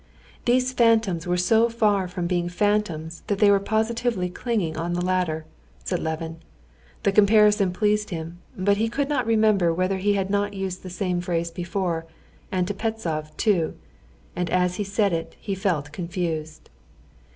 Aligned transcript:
"These 0.45 0.73
phantoms 0.73 1.27
were 1.27 1.37
so 1.37 1.69
far 1.69 2.07
from 2.07 2.25
being 2.25 2.49
phantoms 2.49 3.21
that 3.27 3.37
they 3.37 3.51
were 3.51 3.59
positively 3.59 4.31
clinging 4.31 4.75
on 4.75 4.93
the 4.93 5.05
ladder," 5.05 5.45
said 5.83 5.99
Levin. 5.99 6.37
The 7.03 7.11
comparison 7.11 7.71
pleased 7.71 8.09
him, 8.09 8.39
but 8.57 8.77
he 8.77 8.89
could 8.89 9.09
not 9.09 9.27
remember 9.27 9.71
whether 9.71 9.97
he 9.99 10.13
had 10.15 10.31
not 10.31 10.55
used 10.55 10.81
the 10.81 10.89
same 10.89 11.21
phrase 11.21 11.51
before, 11.51 12.07
and 12.51 12.67
to 12.67 12.73
Pestsov, 12.73 13.37
too, 13.37 13.75
and 14.35 14.49
as 14.49 14.77
he 14.77 14.83
said 14.83 15.13
it 15.13 15.35
he 15.39 15.53
felt 15.53 15.91
confused. 15.91 16.71